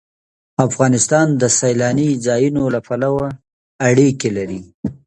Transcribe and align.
افغانستان 0.67 1.27
د 1.41 1.43
سیلاني 1.59 2.09
ځایونو 2.25 2.63
له 2.73 2.79
پلوه 2.87 3.27
اړیکې 3.89 4.29
لري. 4.37 4.61